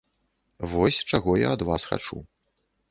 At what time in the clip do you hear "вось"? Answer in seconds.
0.71-1.03